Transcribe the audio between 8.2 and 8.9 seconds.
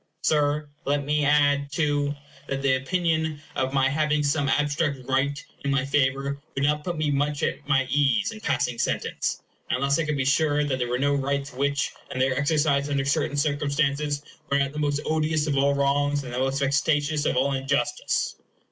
in passing